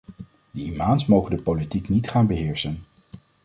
[0.51, 2.83] De imams mogen de politiek niet gaan beheersen.